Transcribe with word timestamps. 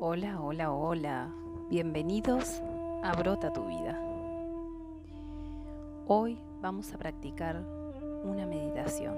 Hola, 0.00 0.40
hola, 0.40 0.70
hola. 0.70 1.34
Bienvenidos 1.70 2.62
a 3.02 3.16
Brota 3.16 3.52
tu 3.52 3.66
vida. 3.66 4.00
Hoy 6.06 6.38
vamos 6.60 6.94
a 6.94 6.98
practicar 6.98 7.56
una 8.22 8.46
meditación 8.46 9.16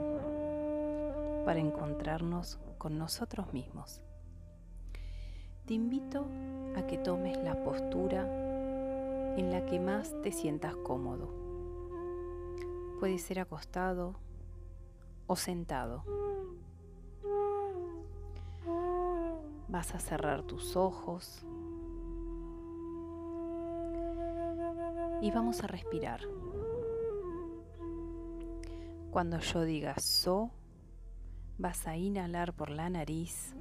para 1.45 1.61
encontrarnos 1.61 2.59
con 2.79 2.97
nosotros 2.97 3.53
mismos. 3.53 4.01
Te 5.67 5.75
invito 5.75 6.25
a 6.75 6.87
que 6.87 6.97
tomes 6.97 7.37
la 7.37 7.63
postura 7.63 8.25
en 9.37 9.53
la 9.53 9.67
que 9.67 9.79
más 9.79 10.15
te 10.23 10.33
sientas 10.33 10.75
cómodo. 10.77 11.29
Puede 13.01 13.19
ser 13.19 13.41
acostado 13.41 14.15
o 15.27 15.37
sentado. 15.37 16.30
Vas 19.71 19.95
a 19.95 20.01
cerrar 20.01 20.43
tus 20.43 20.77
ojos 20.77 21.45
y 25.23 25.31
vamos 25.31 25.63
a 25.63 25.67
respirar. 25.69 26.21
Cuando 29.11 29.39
yo 29.39 29.63
diga 29.63 29.95
so, 29.99 30.51
vas 31.59 31.87
a 31.87 31.97
inhalar 31.97 32.53
por 32.53 32.71
la 32.71 32.91
nariz. 32.91 33.55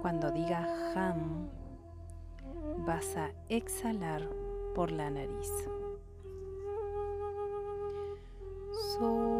Cuando 0.00 0.30
diga 0.30 0.66
ham, 0.94 1.48
vas 2.86 3.16
a 3.16 3.32
exhalar 3.48 4.22
por 4.74 4.92
la 4.92 5.10
nariz. 5.10 5.50
So 8.98 9.35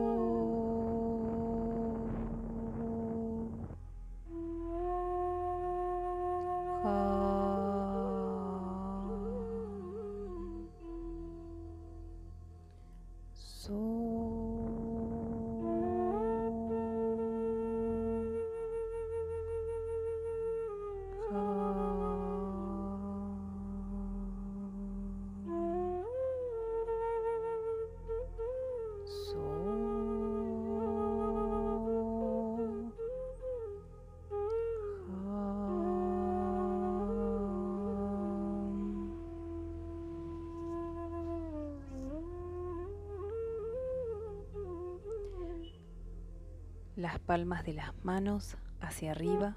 las 47.06 47.20
palmas 47.20 47.64
de 47.64 47.72
las 47.72 47.94
manos 48.04 48.56
hacia 48.80 49.12
arriba, 49.12 49.56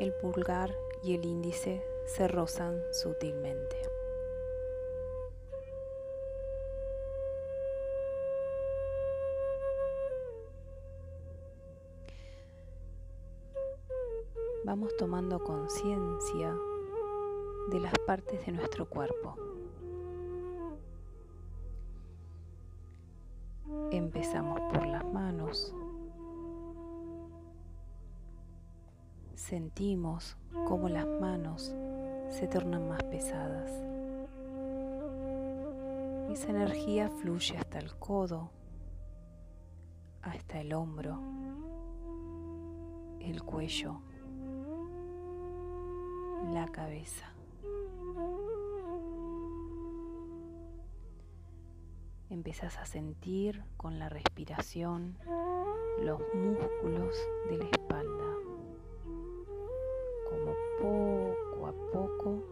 el 0.00 0.14
pulgar 0.14 0.74
y 1.02 1.14
el 1.14 1.26
índice 1.26 1.84
se 2.06 2.26
rozan 2.26 2.80
sutilmente. 2.90 3.76
Vamos 14.64 14.96
tomando 14.96 15.44
conciencia 15.44 16.56
de 17.68 17.80
las 17.80 17.92
partes 18.06 18.46
de 18.46 18.52
nuestro 18.52 18.88
cuerpo. 18.88 19.36
Empezamos 23.90 24.58
por 24.72 24.86
las 24.86 25.04
manos, 25.04 25.74
sentimos 29.54 30.36
cómo 30.66 30.88
las 30.88 31.06
manos 31.06 31.72
se 32.28 32.48
tornan 32.48 32.88
más 32.88 33.00
pesadas. 33.04 33.70
Esa 36.28 36.50
energía 36.50 37.08
fluye 37.08 37.56
hasta 37.56 37.78
el 37.78 37.94
codo, 37.94 38.50
hasta 40.22 40.60
el 40.60 40.72
hombro, 40.72 41.20
el 43.20 43.44
cuello, 43.44 44.00
la 46.52 46.66
cabeza. 46.66 47.32
Empezás 52.28 52.76
a 52.78 52.86
sentir 52.86 53.62
con 53.76 54.00
la 54.00 54.08
respiración 54.08 55.16
los 56.00 56.20
músculos 56.34 57.14
de 57.48 57.58
la 57.58 57.66
espalda 57.66 58.33
poco 60.84 61.66
a 61.66 61.72
poco 61.92 62.42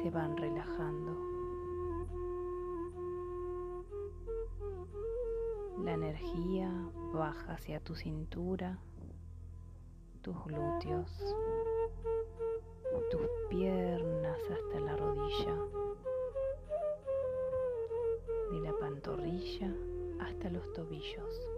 se 0.00 0.10
van 0.10 0.36
relajando. 0.36 1.12
La 5.82 5.94
energía 5.94 6.70
baja 7.12 7.54
hacia 7.54 7.80
tu 7.80 7.96
cintura, 7.96 8.78
tus 10.22 10.36
glúteos, 10.44 11.10
tus 13.10 13.28
piernas 13.50 14.38
hasta 14.50 14.80
la 14.80 14.96
rodilla, 14.96 15.56
de 18.52 18.60
la 18.60 18.72
pantorrilla 18.78 19.74
hasta 20.20 20.50
los 20.50 20.72
tobillos. 20.72 21.53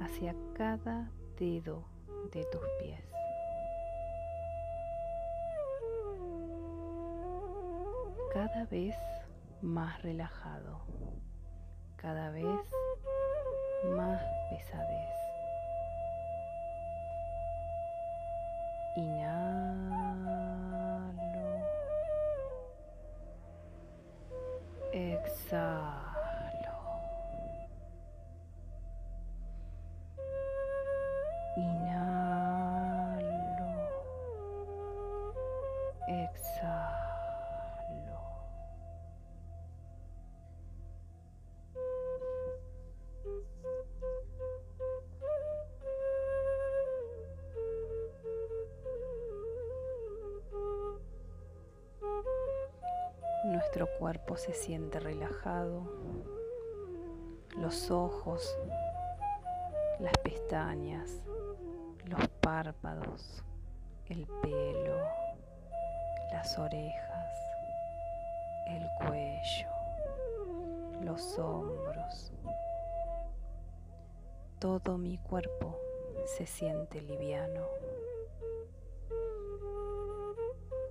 Hacia 0.00 0.34
cada 0.54 1.10
dedo 1.38 1.84
de 2.32 2.44
tus 2.46 2.62
pies. 2.80 3.04
Cada 8.32 8.64
vez 8.66 8.96
más 9.62 10.02
relajado, 10.02 10.80
cada 11.96 12.30
vez 12.30 12.44
más 13.96 14.22
pesadez. 14.50 15.27
Nuestro 53.78 53.98
cuerpo 54.00 54.36
se 54.36 54.54
siente 54.54 54.98
relajado, 54.98 55.84
los 57.56 57.92
ojos, 57.92 58.58
las 60.00 60.18
pestañas, 60.24 61.22
los 62.06 62.26
párpados, 62.40 63.44
el 64.06 64.26
pelo, 64.42 64.96
las 66.32 66.58
orejas, 66.58 67.32
el 68.66 68.84
cuello, 69.06 69.68
los 71.04 71.38
hombros. 71.38 72.32
Todo 74.58 74.98
mi 74.98 75.18
cuerpo 75.18 75.78
se 76.36 76.46
siente 76.46 77.00
liviano 77.00 77.62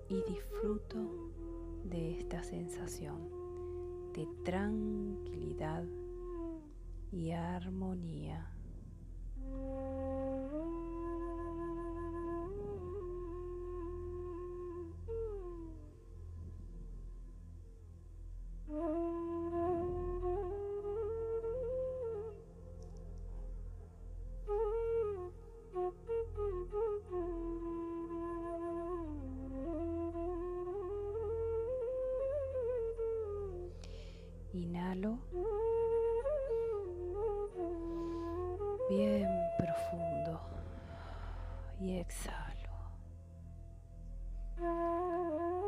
y 0.07 0.23
disfruto 0.23 1.27
de 1.89 2.17
esta 2.17 2.43
sensación 2.43 3.29
de 4.13 4.27
tranquilidad 4.43 5.83
y 7.11 7.31
armonía. 7.31 8.56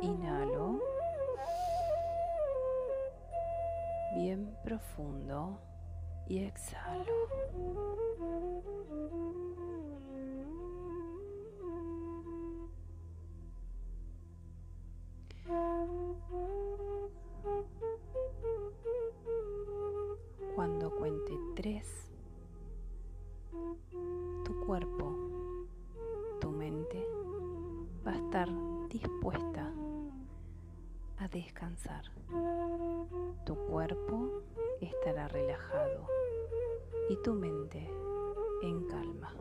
Inhalo. 0.01 0.79
Bien 4.15 4.55
profundo. 4.63 5.59
Y 6.27 6.43
exhalo. 6.43 7.13
Cuando 20.55 20.91
cuente 20.95 21.33
tres, 21.55 22.11
tu 24.45 24.65
cuerpo, 24.65 25.15
tu 26.39 26.51
mente 26.51 27.03
va 28.05 28.11
a 28.11 28.15
estar 28.15 28.49
descansar. 31.31 32.03
Tu 33.45 33.55
cuerpo 33.67 34.43
estará 34.81 35.27
relajado 35.27 36.07
y 37.09 37.15
tu 37.17 37.33
mente 37.33 37.89
en 38.61 38.87
calma. 38.87 39.33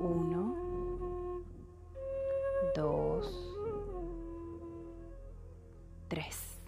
Uno, 0.00 0.56
dos, 2.74 3.56
tres. 6.08 6.60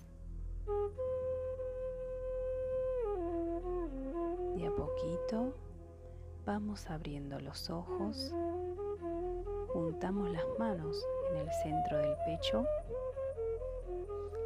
De 4.56 4.66
a 4.66 4.74
poquito 4.74 5.54
vamos 6.44 6.88
abriendo 6.90 7.38
los 7.40 7.70
ojos, 7.70 8.32
juntamos 9.72 10.30
las 10.30 10.44
manos 10.58 11.04
en 11.30 11.36
el 11.36 11.52
centro 11.52 11.98
del 11.98 12.16
pecho, 12.24 12.64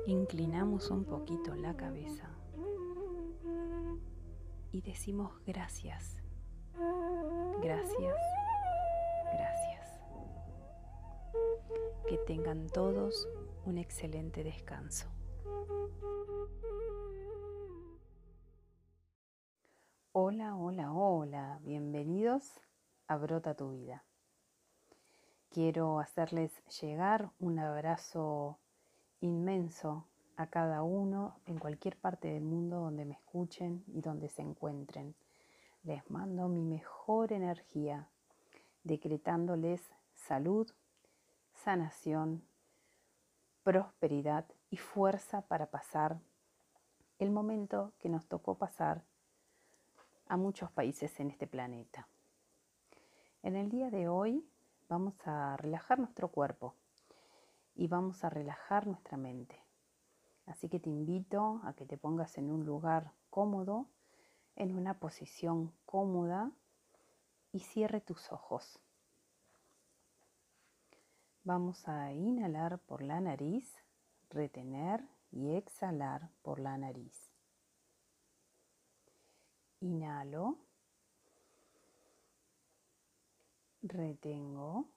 inclinamos 0.07 0.91
un 0.91 1.05
poquito 1.05 1.55
la 1.55 1.75
cabeza 1.75 2.31
y 4.71 4.81
decimos 4.81 5.33
gracias, 5.47 6.21
gracias, 7.63 8.17
gracias. 9.33 10.01
Que 12.09 12.19
tengan 12.19 12.69
todos 12.69 13.29
un 13.65 13.79
excelente 13.79 14.45
descanso. 14.45 15.09
Hola, 20.13 20.57
hola, 20.57 20.93
hola, 20.93 21.61
bienvenidos 21.63 22.61
a 23.07 23.17
Brota 23.17 23.55
tu 23.55 23.71
vida. 23.71 24.05
Quiero 25.55 26.01
hacerles 26.01 26.51
llegar 26.81 27.31
un 27.39 27.61
abrazo 27.61 28.59
inmenso 29.21 30.05
a 30.37 30.49
cada 30.49 30.83
uno 30.83 31.37
en 31.47 31.59
cualquier 31.59 31.97
parte 31.97 32.27
del 32.27 32.43
mundo 32.43 32.81
donde 32.81 33.05
me 33.05 33.15
escuchen 33.15 33.85
y 33.87 34.01
donde 34.01 34.29
se 34.29 34.43
encuentren. 34.43 35.15
Les 35.85 36.11
mando 36.11 36.49
mi 36.49 36.65
mejor 36.65 37.33
energía, 37.33 38.09
decretándoles 38.83 39.81
salud, 40.17 40.69
sanación, 41.53 42.43
prosperidad 43.63 44.47
y 44.71 44.79
fuerza 44.79 45.43
para 45.43 45.67
pasar 45.67 46.19
el 47.21 47.31
momento 47.31 47.93
que 48.01 48.09
nos 48.09 48.27
tocó 48.27 48.57
pasar 48.57 49.05
a 50.27 50.37
muchos 50.37 50.73
países 50.73 51.21
en 51.21 51.31
este 51.31 51.47
planeta. 51.47 52.09
En 53.45 53.55
el 53.55 53.69
día 53.69 53.91
de 53.91 54.09
hoy 54.09 54.45
vamos 54.89 55.15
a 55.27 55.57
relajar 55.57 55.99
nuestro 55.99 56.29
cuerpo 56.29 56.75
y 57.75 57.89
vamos 57.89 58.25
a 58.25 58.31
relajar 58.31 58.87
nuestra 58.87 59.17
mente. 59.17 59.61
Así 60.47 60.69
que 60.69 60.79
te 60.79 60.91
invito 60.91 61.61
a 61.65 61.73
que 61.75 61.87
te 61.87 61.97
pongas 61.97 62.37
en 62.39 62.51
un 62.51 62.65
lugar 62.65 63.13
cómodo, 63.31 63.87
en 64.57 64.77
una 64.77 64.99
posición 64.99 65.73
cómoda 65.87 66.51
y 67.53 67.61
cierre 67.61 68.01
tus 68.01 68.31
ojos. 68.31 68.79
Vamos 71.45 71.89
a 71.89 72.13
inhalar 72.13 72.79
por 72.79 73.03
la 73.03 73.21
nariz, 73.21 73.71
retener 74.31 75.05
y 75.31 75.55
exhalar 75.57 76.31
por 76.43 76.59
la 76.59 76.79
nariz. 76.79 77.33
Inhalo, 79.81 80.59
retengo 83.85 84.89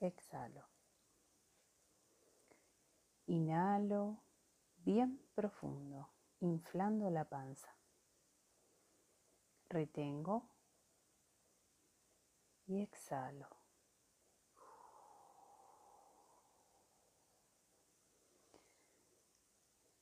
exhalo. 0.00 0.68
Inhalo 3.26 4.18
bien 4.84 5.20
profundo, 5.34 6.08
inflando 6.40 7.10
la 7.10 7.24
panza. 7.24 7.74
Retengo 9.68 10.48
y 12.66 12.80
exhalo. 12.80 13.48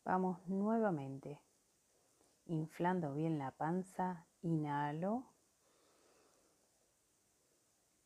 Vamos 0.04 0.38
nuevamente, 0.46 1.40
inflando 2.46 3.12
bien 3.12 3.38
la 3.38 3.50
panza, 3.50 4.26
inhalo, 4.42 5.26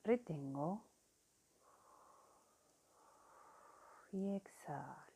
retengo 0.03 0.85
y 4.13 4.35
exhalo. 4.35 5.11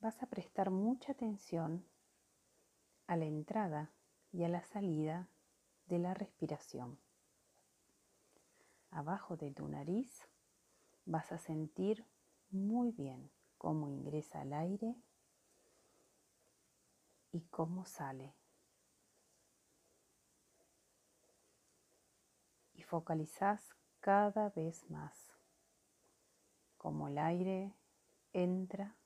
Vas 0.00 0.22
a 0.22 0.26
prestar 0.26 0.70
mucha 0.70 1.12
atención 1.12 1.86
a 3.06 3.16
la 3.16 3.26
entrada 3.26 3.92
y 4.32 4.44
a 4.44 4.48
la 4.48 4.64
salida 4.64 5.28
de 5.86 5.98
la 5.98 6.14
respiración. 6.14 6.98
Abajo 8.90 9.36
de 9.36 9.50
tu 9.50 9.68
nariz 9.68 10.26
vas 11.04 11.32
a 11.32 11.38
sentir 11.38 12.06
muy 12.50 12.92
bien 12.92 13.30
cómo 13.58 13.88
ingresa 13.88 14.42
el 14.42 14.52
aire 14.52 14.94
y 17.32 17.40
cómo 17.50 17.84
sale. 17.84 18.34
focalizás 22.90 23.76
cada 24.00 24.50
vez 24.50 24.90
más 24.90 25.32
como 26.76 27.06
el 27.06 27.18
aire 27.18 27.72
entra 28.32 28.96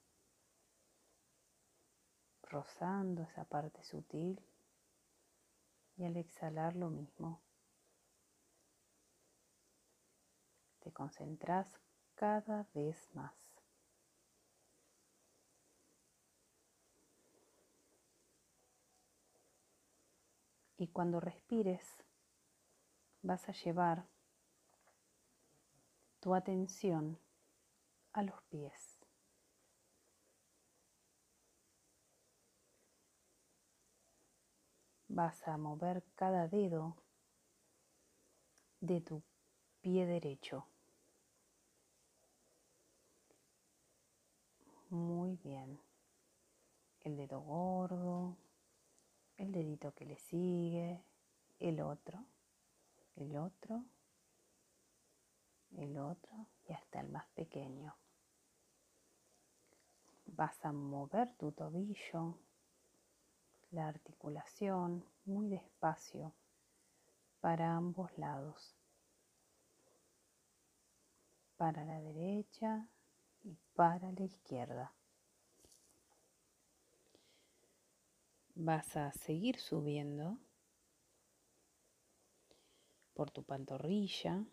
rozando 2.44 3.24
esa 3.24 3.44
parte 3.44 3.84
sutil 3.84 4.40
y 5.98 6.04
al 6.04 6.16
exhalar 6.16 6.76
lo 6.76 6.88
mismo. 6.88 7.42
Te 10.80 10.90
concentras 10.90 11.68
cada 12.14 12.66
vez 12.74 13.08
más. 13.14 13.32
Y 20.76 20.88
cuando 20.88 21.20
respires, 21.20 22.04
vas 23.22 23.48
a 23.48 23.52
llevar 23.52 24.06
tu 26.20 26.34
atención 26.34 27.18
a 28.12 28.22
los 28.22 28.42
pies. 28.44 28.98
Vas 35.08 35.46
a 35.46 35.56
mover 35.56 36.02
cada 36.16 36.48
dedo 36.48 36.96
de 38.80 39.00
tu 39.00 39.22
pie 39.80 40.06
derecho. 40.06 40.66
Muy 44.94 45.36
bien. 45.36 45.78
El 47.00 47.16
dedo 47.16 47.40
gordo, 47.40 48.36
el 49.36 49.52
dedito 49.52 49.92
que 49.92 50.06
le 50.06 50.16
sigue, 50.16 51.04
el 51.58 51.80
otro 51.80 52.24
el 53.16 53.36
otro, 53.36 53.84
el 55.76 55.98
otro 55.98 56.46
y 56.68 56.72
hasta 56.72 57.00
el 57.00 57.08
más 57.08 57.26
pequeño. 57.34 57.94
Vas 60.26 60.64
a 60.64 60.72
mover 60.72 61.32
tu 61.36 61.52
tobillo 61.52 62.38
la 63.70 63.88
articulación 63.88 65.04
muy 65.24 65.48
despacio 65.48 66.32
para 67.40 67.74
ambos 67.74 68.16
lados, 68.18 68.76
para 71.56 71.84
la 71.84 72.00
derecha 72.00 72.88
y 73.44 73.56
para 73.74 74.10
la 74.12 74.24
izquierda. 74.24 74.94
Vas 78.56 78.96
a 78.96 79.12
seguir 79.12 79.60
subiendo 79.60 80.38
por 83.12 83.30
tu 83.30 83.44
pantorrilla, 83.44 84.44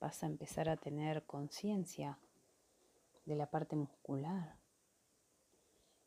vas 0.00 0.22
a 0.22 0.26
empezar 0.26 0.68
a 0.68 0.76
tener 0.76 1.24
conciencia 1.24 2.18
de 3.26 3.36
la 3.36 3.50
parte 3.50 3.76
muscular. 3.76 4.58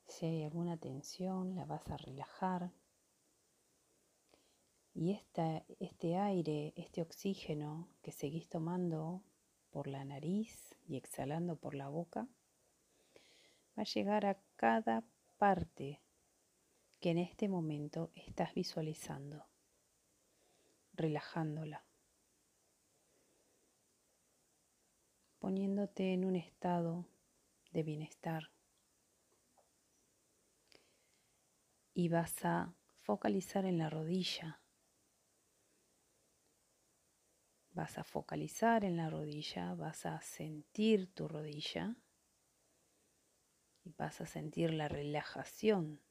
Si 0.08 0.26
hay 0.26 0.44
alguna 0.44 0.78
tensión, 0.78 1.56
la 1.56 1.66
vas 1.66 1.88
a 1.90 1.98
relajar. 1.98 2.72
Y 4.94 5.12
este 5.12 6.18
aire, 6.18 6.74
este 6.76 7.02
oxígeno 7.02 7.88
que 8.02 8.12
seguís 8.12 8.50
tomando 8.50 9.22
por 9.70 9.88
la 9.88 10.04
nariz 10.04 10.77
y 10.88 10.98
exhalando 10.98 11.58
por 11.58 11.76
la 11.76 11.90
boca, 11.90 12.28
va 13.78 13.82
a 13.82 13.84
llegar 13.84 14.26
a 14.26 14.40
cada 14.56 15.04
parte 15.38 16.02
que 17.00 17.12
en 17.12 17.20
este 17.20 17.48
momento 17.48 18.12
estás 18.16 18.54
visualizando 18.54 19.46
relajándola, 20.94 21.86
poniéndote 25.40 26.14
en 26.14 26.26
un 26.26 26.36
estado 26.36 27.08
de 27.72 27.84
bienestar. 27.84 28.52
Y 31.94 32.10
vas 32.10 32.44
a 32.44 32.74
focalizar 33.02 33.66
en 33.66 33.78
la 33.78 33.90
rodilla. 33.90 34.62
Vas 37.78 38.00
a 38.00 38.04
focalizar 38.04 38.84
en 38.84 38.98
la 38.98 39.08
rodilla, 39.08 39.76
vas 39.76 40.08
a 40.08 40.20
sentir 40.20 41.14
tu 41.14 41.28
rodilla 41.28 41.96
y 43.84 43.92
vas 43.92 44.20
a 44.20 44.26
sentir 44.26 44.74
la 44.74 44.88
relajación 44.88 46.02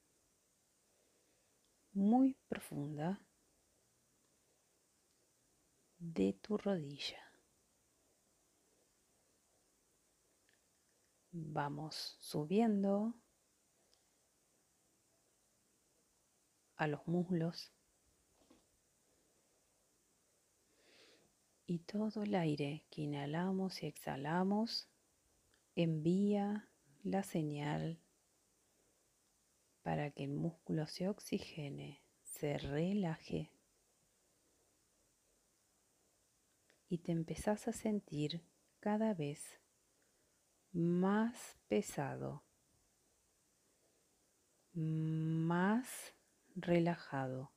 muy 1.92 2.37
profunda 2.46 3.20
de 5.99 6.35
tu 6.35 6.56
rodilla. 6.56 7.32
Vamos 11.32 12.16
subiendo 12.20 13.12
a 16.76 16.87
los 16.87 17.04
muslos 17.08 17.75
y 21.66 21.80
todo 21.80 22.23
el 22.23 22.35
aire 22.35 22.85
que 22.90 23.02
inhalamos 23.02 23.82
y 23.82 23.87
exhalamos 23.87 24.88
envía 25.75 26.68
la 27.02 27.23
señal 27.23 27.99
para 29.82 30.11
que 30.11 30.25
el 30.25 30.32
músculo 30.32 30.87
se 30.87 31.08
oxigene, 31.08 32.02
se 32.23 32.58
relaje 32.58 33.50
y 36.88 36.99
te 36.99 37.12
empezás 37.12 37.68
a 37.68 37.73
sentir 37.73 38.42
cada 38.80 39.14
vez 39.14 39.61
más 40.73 41.56
pesado, 41.68 42.44
más 44.73 46.14
relajado. 46.54 47.55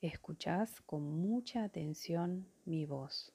Escuchás 0.00 0.80
con 0.82 1.02
mucha 1.02 1.64
atención 1.64 2.46
mi 2.64 2.86
voz, 2.86 3.32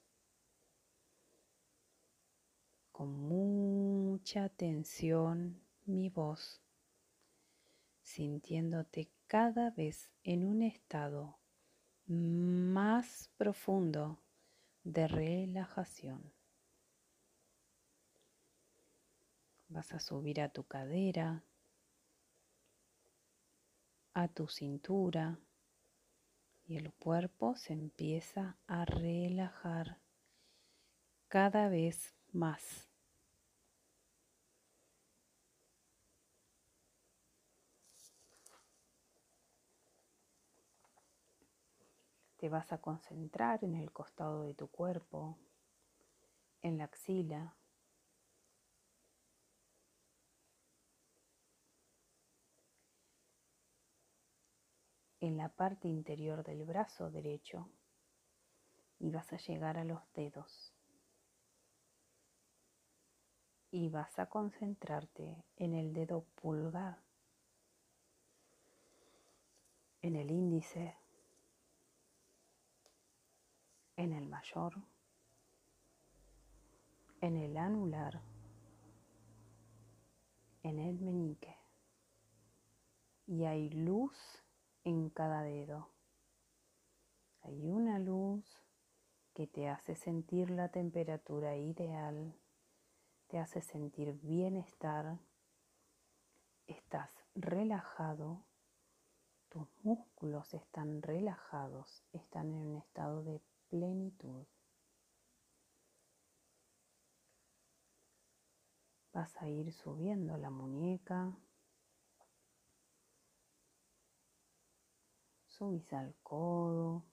con 2.90 3.12
mucha 3.12 4.44
atención 4.44 5.60
mi 5.84 6.08
voz, 6.08 6.62
sintiéndote 8.00 9.10
cada 9.26 9.72
vez 9.72 10.10
en 10.22 10.42
un 10.42 10.62
estado 10.62 11.36
más 12.06 13.30
profundo 13.36 14.18
de 14.84 15.06
relajación. 15.06 16.32
Vas 19.68 19.92
a 19.92 19.98
subir 19.98 20.40
a 20.40 20.48
tu 20.48 20.64
cadera, 20.64 21.44
a 24.14 24.28
tu 24.28 24.48
cintura 24.48 25.38
y 26.66 26.76
el 26.76 26.92
cuerpo 26.92 27.56
se 27.56 27.72
empieza 27.72 28.56
a 28.66 28.84
relajar 28.84 29.98
cada 31.28 31.68
vez 31.68 32.14
más. 32.32 32.88
Te 42.36 42.48
vas 42.48 42.72
a 42.72 42.78
concentrar 42.78 43.64
en 43.64 43.74
el 43.74 43.90
costado 43.92 44.44
de 44.44 44.54
tu 44.54 44.68
cuerpo, 44.68 45.38
en 46.62 46.78
la 46.78 46.84
axila. 46.84 47.56
En 55.26 55.38
la 55.38 55.48
parte 55.48 55.88
interior 55.88 56.44
del 56.44 56.64
brazo 56.64 57.10
derecho 57.10 57.66
y 58.98 59.10
vas 59.10 59.32
a 59.32 59.38
llegar 59.38 59.78
a 59.78 59.84
los 59.84 60.00
dedos. 60.12 60.74
Y 63.70 63.88
vas 63.88 64.18
a 64.18 64.26
concentrarte 64.26 65.44
en 65.56 65.74
el 65.74 65.92
dedo 65.94 66.24
pulgar, 66.34 66.98
en 70.02 70.14
el 70.14 70.30
índice, 70.30 70.94
en 73.96 74.12
el 74.12 74.28
mayor, 74.28 74.74
en 77.22 77.36
el 77.36 77.56
anular, 77.56 78.20
en 80.62 80.78
el 80.78 81.00
meñique. 81.00 81.56
Y 83.26 83.44
hay 83.44 83.70
luz 83.70 84.43
en 84.84 85.10
cada 85.10 85.42
dedo. 85.42 85.90
Hay 87.42 87.68
una 87.68 87.98
luz 87.98 88.44
que 89.34 89.46
te 89.46 89.68
hace 89.68 89.96
sentir 89.96 90.50
la 90.50 90.68
temperatura 90.68 91.56
ideal, 91.56 92.34
te 93.26 93.38
hace 93.38 93.60
sentir 93.60 94.12
bienestar, 94.12 95.18
estás 96.66 97.10
relajado, 97.34 98.44
tus 99.48 99.66
músculos 99.82 100.54
están 100.54 101.02
relajados, 101.02 102.04
están 102.12 102.52
en 102.52 102.66
un 102.66 102.76
estado 102.76 103.22
de 103.22 103.40
plenitud. 103.68 104.46
Vas 109.12 109.40
a 109.40 109.48
ir 109.48 109.72
subiendo 109.72 110.36
la 110.36 110.50
muñeca. 110.50 111.36
Subís 115.56 115.92
al 115.92 116.16
codo. 116.24 117.04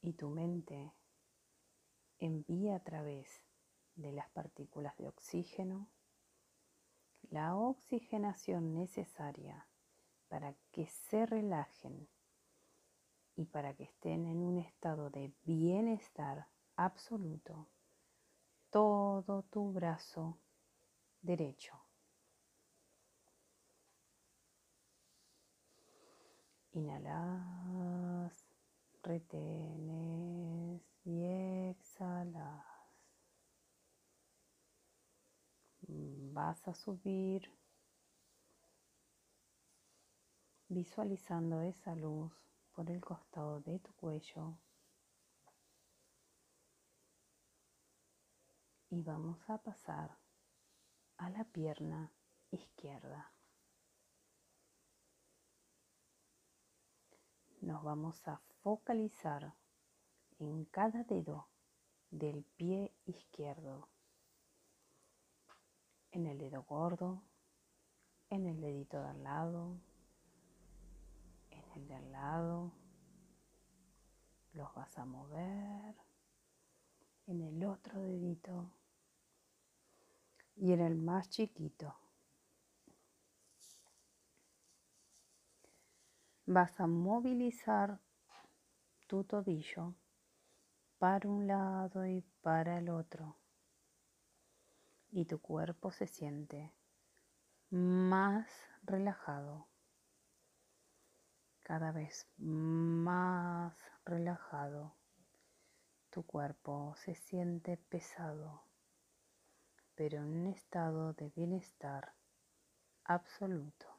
Y 0.00 0.14
tu 0.14 0.30
mente 0.30 0.94
envía 2.18 2.76
a 2.76 2.82
través 2.82 3.42
de 3.96 4.12
las 4.12 4.30
partículas 4.30 4.96
de 4.96 5.08
oxígeno 5.08 5.90
la 7.28 7.54
oxigenación 7.54 8.72
necesaria 8.72 9.68
para 10.28 10.54
que 10.72 10.86
se 10.86 11.26
relajen 11.26 12.08
y 13.36 13.44
para 13.44 13.74
que 13.74 13.84
estén 13.84 14.24
en 14.24 14.42
un 14.42 14.56
estado 14.56 15.10
de 15.10 15.34
bienestar 15.42 16.48
absoluto 16.76 17.68
todo 18.70 19.42
tu 19.42 19.70
brazo 19.70 20.38
derecho. 21.20 21.87
Inhalas, 26.72 28.44
retenes 29.02 30.82
y 31.04 31.24
exhalas. 31.70 32.64
Vas 35.88 36.68
a 36.68 36.74
subir 36.74 37.50
visualizando 40.68 41.62
esa 41.62 41.94
luz 41.94 42.32
por 42.72 42.90
el 42.90 43.00
costado 43.00 43.60
de 43.60 43.78
tu 43.78 43.92
cuello. 43.94 44.58
Y 48.90 49.02
vamos 49.02 49.38
a 49.48 49.58
pasar 49.58 50.16
a 51.16 51.30
la 51.30 51.44
pierna 51.44 52.12
izquierda. 52.50 53.32
Nos 57.68 57.82
vamos 57.82 58.26
a 58.26 58.40
focalizar 58.62 59.52
en 60.38 60.64
cada 60.64 61.04
dedo 61.04 61.48
del 62.10 62.42
pie 62.56 62.94
izquierdo, 63.04 63.90
en 66.10 66.26
el 66.26 66.38
dedo 66.38 66.62
gordo, 66.62 67.22
en 68.30 68.46
el 68.46 68.62
dedito 68.62 69.02
de 69.02 69.08
al 69.10 69.22
lado, 69.22 69.76
en 71.50 71.70
el 71.72 71.88
de 71.88 71.94
al 71.94 72.10
lado, 72.10 72.72
los 74.54 74.74
vas 74.74 74.96
a 74.96 75.04
mover, 75.04 75.94
en 77.26 77.42
el 77.42 77.62
otro 77.66 78.00
dedito. 78.00 78.72
Y 80.56 80.72
en 80.72 80.80
el 80.80 80.96
más 80.96 81.28
chiquito. 81.28 81.94
Vas 86.50 86.80
a 86.80 86.86
movilizar 86.86 88.00
tu 89.06 89.22
tobillo 89.22 89.94
para 90.98 91.28
un 91.28 91.46
lado 91.46 92.06
y 92.06 92.22
para 92.40 92.78
el 92.78 92.88
otro. 92.88 93.36
Y 95.10 95.26
tu 95.26 95.42
cuerpo 95.42 95.90
se 95.90 96.06
siente 96.06 96.72
más 97.68 98.48
relajado, 98.82 99.68
cada 101.64 101.92
vez 101.92 102.26
más 102.38 103.76
relajado. 104.06 104.94
Tu 106.08 106.22
cuerpo 106.22 106.94
se 106.96 107.14
siente 107.14 107.76
pesado, 107.76 108.62
pero 109.94 110.16
en 110.16 110.24
un 110.24 110.46
estado 110.46 111.12
de 111.12 111.28
bienestar 111.28 112.14
absoluto. 113.04 113.97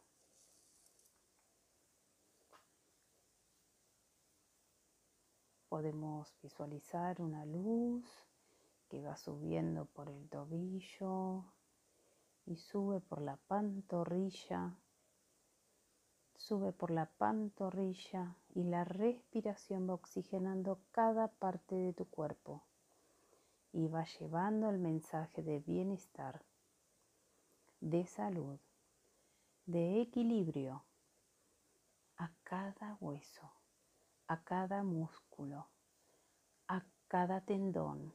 Podemos 5.70 6.36
visualizar 6.42 7.22
una 7.22 7.46
luz 7.46 8.04
que 8.90 9.04
va 9.04 9.16
subiendo 9.16 9.86
por 9.86 10.10
el 10.10 10.28
tobillo 10.28 11.46
y 12.48 12.56
sube 12.56 13.00
por 13.00 13.22
la 13.22 13.38
pantorrilla, 13.38 14.76
sube 16.36 16.72
por 16.72 16.90
la 16.90 17.06
pantorrilla 17.06 18.36
y 18.56 18.64
la 18.64 18.84
respiración 18.84 19.88
va 19.88 19.94
oxigenando 19.94 20.80
cada 20.92 21.28
parte 21.28 21.76
de 21.76 21.94
tu 21.94 22.06
cuerpo 22.06 22.64
y 23.72 23.88
va 23.88 24.06
llevando 24.06 24.72
el 24.72 24.80
mensaje 24.80 25.44
de 25.44 25.60
bienestar, 25.60 26.44
de 27.80 28.08
salud, 28.08 28.58
de 29.68 30.02
equilibrio 30.02 30.84
a 32.18 32.32
cada 32.44 32.98
hueso 33.00 33.59
a 34.30 34.44
cada 34.44 34.84
músculo, 34.84 35.70
a 36.68 36.86
cada 37.08 37.42
tendón, 37.42 38.14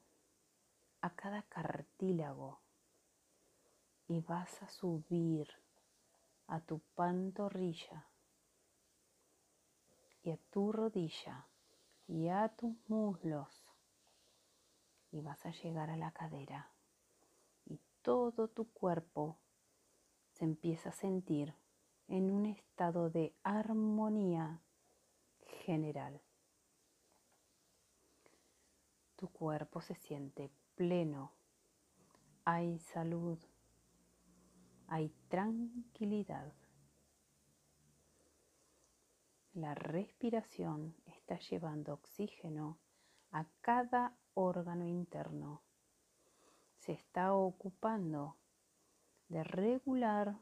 a 1.00 1.10
cada 1.10 1.42
cartílago 1.42 2.60
y 4.06 4.20
vas 4.20 4.62
a 4.62 4.68
subir 4.68 5.48
a 6.46 6.60
tu 6.60 6.78
pantorrilla 6.94 8.06
y 10.22 10.30
a 10.30 10.36
tu 10.52 10.70
rodilla 10.70 11.48
y 12.06 12.28
a 12.28 12.48
tus 12.48 12.76
muslos 12.88 13.66
y 15.10 15.20
vas 15.20 15.44
a 15.44 15.50
llegar 15.50 15.90
a 15.90 15.96
la 15.96 16.12
cadera 16.12 16.70
y 17.66 17.80
todo 18.02 18.46
tu 18.46 18.70
cuerpo 18.70 19.40
se 20.30 20.44
empieza 20.44 20.90
a 20.90 20.92
sentir 20.92 21.56
en 22.06 22.30
un 22.30 22.46
estado 22.46 23.10
de 23.10 23.34
armonía 23.42 24.60
general. 25.54 26.20
Tu 29.16 29.28
cuerpo 29.28 29.80
se 29.80 29.94
siente 29.94 30.50
pleno, 30.74 31.32
hay 32.44 32.78
salud, 32.78 33.38
hay 34.88 35.08
tranquilidad. 35.28 36.52
La 39.52 39.74
respiración 39.74 40.96
está 41.06 41.38
llevando 41.38 41.94
oxígeno 41.94 42.78
a 43.30 43.46
cada 43.60 44.16
órgano 44.34 44.84
interno. 44.84 45.62
Se 46.80 46.92
está 46.92 47.32
ocupando 47.34 48.36
de 49.28 49.44
regular 49.44 50.36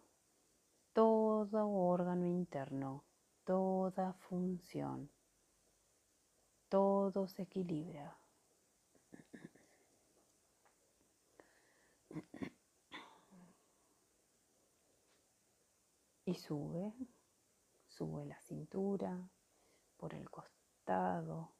todo 0.92 1.68
órgano 1.68 2.26
interno 2.26 3.04
toda 3.44 4.12
función, 4.14 5.10
todo 6.68 7.26
se 7.26 7.42
equilibra. 7.42 8.16
Y 16.24 16.34
sube, 16.34 16.94
sube 17.88 18.24
la 18.24 18.40
cintura 18.40 19.28
por 19.96 20.14
el 20.14 20.30
costado 20.30 21.52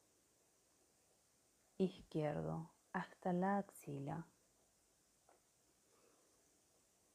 izquierdo 1.79 2.73
hasta 2.93 3.33
la 3.33 3.59
axila. 3.59 4.27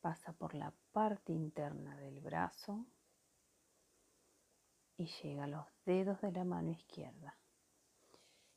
Pasa 0.02 0.34
por 0.34 0.54
la 0.54 0.74
parte 0.92 1.32
interna 1.32 1.96
del 1.98 2.20
brazo 2.20 2.86
y 4.98 5.06
llega 5.06 5.44
a 5.44 5.48
los 5.48 5.66
dedos 5.86 6.20
de 6.22 6.32
la 6.32 6.44
mano 6.44 6.72
izquierda. 6.72 7.38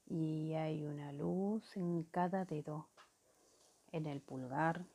Y 0.06 0.54
hay 0.54 0.84
una 0.84 1.12
luz 1.12 1.76
en 1.76 2.04
cada 2.04 2.44
dedo, 2.44 2.88
en 3.92 4.06
el 4.06 4.20
pulgar, 4.22 4.86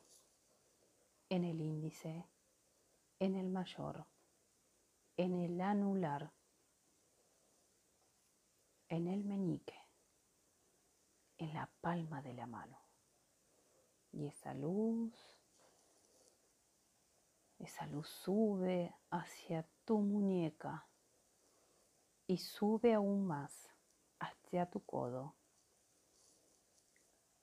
en 1.29 1.43
el 1.43 1.61
índice, 1.61 2.25
en 3.19 3.35
el 3.35 3.49
mayor, 3.49 4.05
en 5.17 5.39
el 5.39 5.61
anular, 5.61 6.31
en 8.89 9.07
el 9.07 9.23
meñique, 9.23 9.79
en 11.37 11.53
la 11.53 11.69
palma 11.79 12.21
de 12.21 12.33
la 12.33 12.47
mano. 12.47 12.79
Y 14.11 14.27
esa 14.27 14.53
luz, 14.53 15.13
esa 17.59 17.85
luz 17.87 18.09
sube 18.09 18.93
hacia 19.11 19.65
tu 19.85 19.99
muñeca 19.99 20.87
y 22.27 22.37
sube 22.37 22.93
aún 22.93 23.27
más 23.27 23.69
hacia 24.19 24.69
tu 24.69 24.83
codo, 24.83 25.35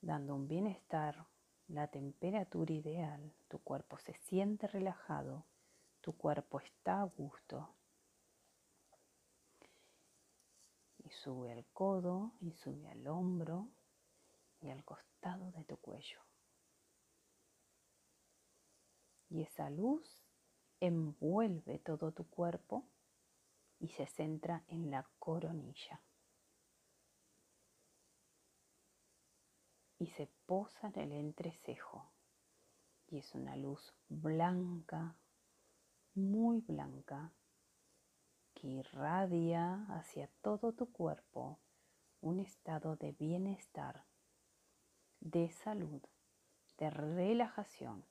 dando 0.00 0.34
un 0.34 0.48
bienestar, 0.48 1.26
la 1.68 1.88
temperatura 1.88 2.72
ideal, 2.72 3.32
tu 3.48 3.60
cuerpo 3.60 3.98
se 3.98 4.14
siente 4.14 4.66
relajado, 4.66 5.46
tu 6.00 6.16
cuerpo 6.16 6.60
está 6.60 7.00
a 7.00 7.04
gusto. 7.04 7.74
Y 10.98 11.10
sube 11.10 11.52
al 11.52 11.64
codo 11.72 12.32
y 12.40 12.52
sube 12.52 12.88
al 12.90 13.06
hombro 13.06 13.68
y 14.60 14.70
al 14.70 14.84
costado 14.84 15.50
de 15.52 15.64
tu 15.64 15.76
cuello. 15.76 16.20
Y 19.30 19.42
esa 19.42 19.70
luz 19.70 20.22
envuelve 20.80 21.78
todo 21.78 22.12
tu 22.12 22.28
cuerpo 22.28 22.84
y 23.82 23.88
se 23.88 24.06
centra 24.06 24.62
en 24.68 24.92
la 24.92 25.04
coronilla. 25.18 26.00
Y 29.98 30.06
se 30.06 30.28
posa 30.46 30.92
en 30.94 31.00
el 31.00 31.12
entrecejo. 31.12 32.08
Y 33.08 33.18
es 33.18 33.34
una 33.34 33.56
luz 33.56 33.92
blanca, 34.08 35.16
muy 36.14 36.60
blanca, 36.60 37.32
que 38.54 38.68
irradia 38.68 39.84
hacia 39.88 40.28
todo 40.42 40.72
tu 40.72 40.92
cuerpo 40.92 41.58
un 42.20 42.38
estado 42.38 42.94
de 42.94 43.10
bienestar, 43.10 44.04
de 45.18 45.50
salud, 45.50 46.02
de 46.78 46.88
relajación 46.88 48.04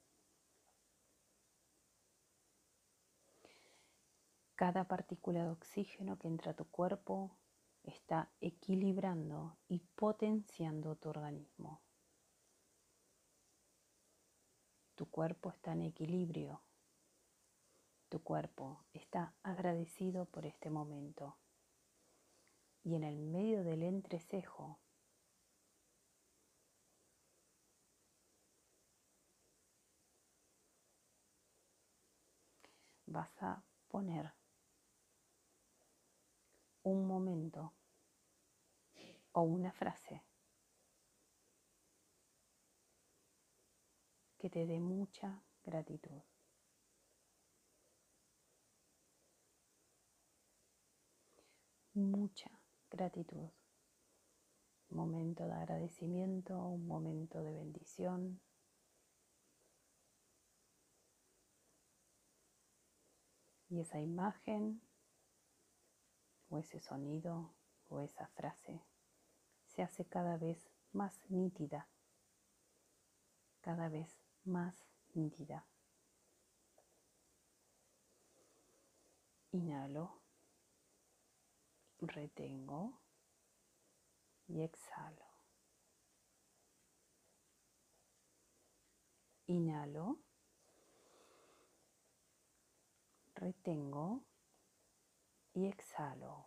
Cada 4.62 4.84
partícula 4.84 5.44
de 5.44 5.50
oxígeno 5.50 6.20
que 6.20 6.28
entra 6.28 6.52
a 6.52 6.54
tu 6.54 6.66
cuerpo 6.66 7.36
está 7.82 8.32
equilibrando 8.42 9.58
y 9.68 9.80
potenciando 9.80 10.96
tu 10.98 11.10
organismo. 11.10 11.82
Tu 14.94 15.10
cuerpo 15.10 15.50
está 15.50 15.72
en 15.72 15.82
equilibrio. 15.82 16.62
Tu 18.10 18.22
cuerpo 18.22 18.86
está 18.94 19.34
agradecido 19.42 20.26
por 20.28 20.46
este 20.46 20.70
momento. 20.70 21.40
Y 22.84 22.94
en 22.94 23.04
el 23.04 23.18
medio 23.18 23.64
del 23.64 23.82
entrecejo 23.82 24.80
vas 33.08 33.42
a 33.42 33.64
poner 33.88 34.40
un 36.84 37.06
momento 37.08 37.74
o 39.34 39.42
una 39.42 39.72
frase 39.72 40.24
que 44.38 44.50
te 44.50 44.66
dé 44.66 44.80
mucha 44.80 45.44
gratitud. 45.64 46.22
Mucha 51.94 52.50
gratitud. 52.90 53.50
Momento 54.90 55.46
de 55.46 55.54
agradecimiento, 55.54 56.58
un 56.58 56.88
momento 56.88 57.44
de 57.44 57.54
bendición. 57.54 58.42
Y 63.70 63.80
esa 63.80 64.00
imagen 64.00 64.82
o 66.52 66.60
ese 66.60 66.80
sonido 66.80 67.56
o 67.90 68.02
esa 68.02 68.28
frase 68.28 68.84
se 69.66 69.82
hace 69.82 70.06
cada 70.06 70.38
vez 70.38 70.70
más 70.92 71.18
nítida, 71.30 71.88
cada 73.62 73.88
vez 73.88 74.22
más 74.44 74.86
nítida. 75.14 75.66
Inhalo, 79.54 80.22
retengo 82.00 83.00
y 84.48 84.62
exhalo. 84.62 85.26
Inhalo, 89.48 90.20
retengo 93.36 94.24
y 95.54 95.68
exhalo. 95.68 96.46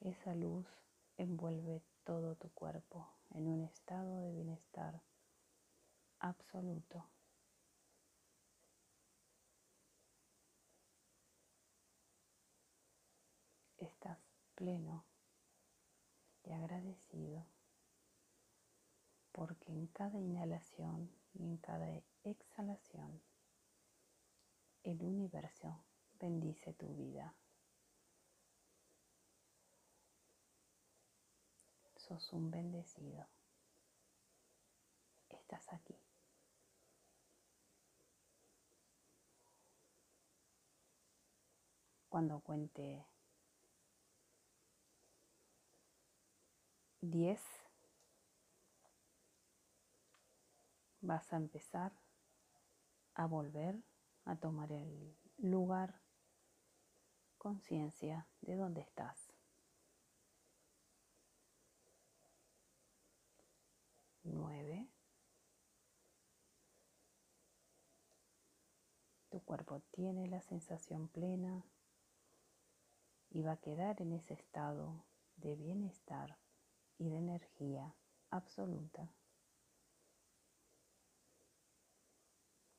Esa 0.00 0.34
luz 0.34 0.66
envuelve 1.16 1.82
todo 2.04 2.36
tu 2.36 2.48
cuerpo 2.50 3.08
en 3.30 3.48
un 3.48 3.62
estado 3.62 4.20
de 4.20 4.30
bienestar 4.30 5.02
absoluto. 6.20 7.04
Estás 13.78 14.18
pleno 14.54 15.05
y 16.46 16.52
agradecido 16.52 17.44
porque 19.32 19.70
en 19.70 19.86
cada 19.88 20.18
inhalación 20.18 21.10
y 21.34 21.44
en 21.44 21.58
cada 21.58 21.86
exhalación 22.24 23.20
el 24.82 25.02
universo 25.02 25.84
bendice 26.18 26.72
tu 26.72 26.94
vida. 26.94 27.36
sos 32.06 32.32
un 32.32 32.50
bendecido. 32.52 33.26
Estás 35.28 35.72
aquí. 35.72 35.98
Cuando 42.08 42.40
cuente 42.40 43.04
10, 47.10 47.40
vas 51.00 51.32
a 51.32 51.36
empezar 51.36 51.92
a 53.14 53.26
volver 53.26 53.82
a 54.24 54.36
tomar 54.36 54.72
el 54.72 55.16
lugar, 55.38 56.00
conciencia 57.38 58.26
de 58.40 58.56
dónde 58.56 58.80
estás. 58.80 59.32
nueve. 64.24 64.88
Tu 69.30 69.40
cuerpo 69.44 69.80
tiene 69.92 70.26
la 70.26 70.42
sensación 70.42 71.06
plena 71.06 71.64
y 73.30 73.42
va 73.42 73.52
a 73.52 73.60
quedar 73.60 74.02
en 74.02 74.12
ese 74.12 74.34
estado 74.34 75.04
de 75.36 75.54
bienestar 75.54 76.36
y 76.98 77.08
de 77.08 77.18
energía 77.18 77.94
absoluta. 78.30 79.08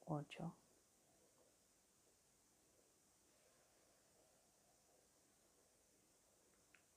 8. 0.06 0.56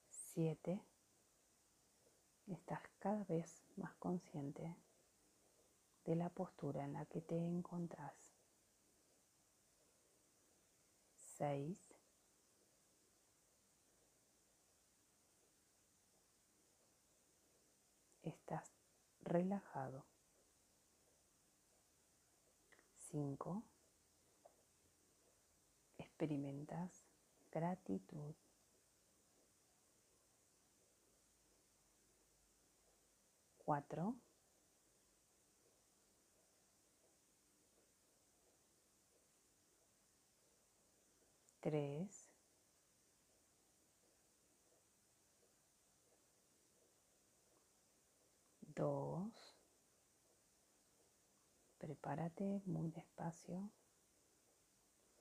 Siete. 0.09 0.81
Estás 2.47 2.81
cada 2.99 3.25
vez 3.25 3.63
más 3.77 3.95
consciente 3.97 4.77
de 6.05 6.15
la 6.17 6.29
postura 6.29 6.85
en 6.85 6.93
la 6.93 7.05
que 7.07 7.21
te 7.21 7.37
encontrás. 7.37 8.33
6. 11.37 11.90
Estás 18.31 18.73
relajado. 19.23 20.07
5. 22.97 23.65
Experimentas 25.99 27.05
gratitud. 27.51 28.37
cuatro, 33.71 34.17
tres, 41.61 42.20
dos, 48.81 49.55
prepárate 51.77 52.63
muy 52.65 52.89
despacio 52.91 53.71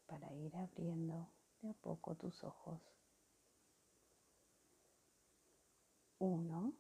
para 0.05 0.31
ir 0.33 0.55
abriendo 0.55 1.29
de 1.61 1.69
a 1.69 1.73
poco 1.73 2.15
tus 2.15 2.41
ojos. 2.45 2.81
Uno. 6.19 6.73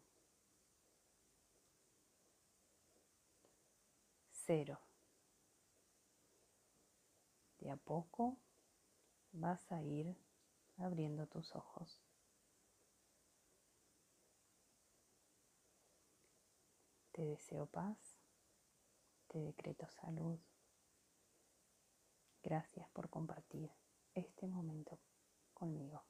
cero. 4.31 4.79
De 7.59 7.69
a 7.69 7.75
poco 7.75 8.37
vas 9.33 9.69
a 9.71 9.83
ir 9.83 10.15
abriendo 10.77 11.27
tus 11.27 11.53
ojos. 11.55 12.08
Te 17.19 17.25
deseo 17.25 17.65
paz, 17.65 17.97
te 19.27 19.39
decreto 19.39 19.85
salud. 19.89 20.39
Gracias 22.41 22.89
por 22.91 23.09
compartir 23.09 23.69
este 24.13 24.47
momento 24.47 24.97
conmigo. 25.53 26.08